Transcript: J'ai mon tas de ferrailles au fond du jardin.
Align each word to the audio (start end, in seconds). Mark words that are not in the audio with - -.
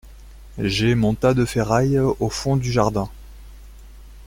J'ai 0.57 0.95
mon 0.95 1.13
tas 1.13 1.35
de 1.35 1.45
ferrailles 1.45 1.99
au 1.99 2.31
fond 2.31 2.57
du 2.57 2.71
jardin. 2.71 3.07